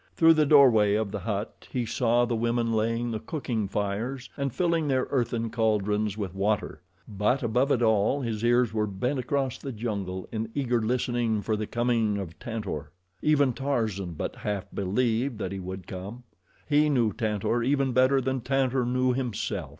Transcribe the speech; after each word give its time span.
Through 0.15 0.33
the 0.33 0.47
doorway 0.47 0.95
of 0.95 1.11
the 1.11 1.19
hut 1.19 1.67
he 1.71 1.85
saw 1.85 2.25
the 2.25 2.35
women 2.35 2.73
laying 2.73 3.11
the 3.11 3.19
cooking 3.19 3.67
fires 3.67 4.31
and 4.35 4.51
filling 4.51 4.87
their 4.87 5.05
earthen 5.11 5.51
caldrons 5.51 6.17
with 6.17 6.33
water; 6.33 6.81
but 7.07 7.43
above 7.43 7.69
it 7.71 7.83
all 7.83 8.21
his 8.21 8.43
ears 8.43 8.73
were 8.73 8.87
bent 8.87 9.19
across 9.19 9.59
the 9.59 9.71
jungle 9.71 10.27
in 10.31 10.49
eager 10.55 10.81
listening 10.81 11.43
for 11.43 11.55
the 11.55 11.67
coming 11.67 12.17
of 12.17 12.39
Tantor. 12.39 12.89
Even 13.21 13.53
Tarzan 13.53 14.13
but 14.13 14.37
half 14.37 14.65
believed 14.73 15.37
that 15.37 15.51
he 15.51 15.59
would 15.59 15.85
come. 15.85 16.23
He 16.67 16.89
knew 16.89 17.13
Tantor 17.13 17.61
even 17.61 17.91
better 17.91 18.19
than 18.19 18.41
Tantor 18.41 18.87
knew 18.87 19.13
himself. 19.13 19.69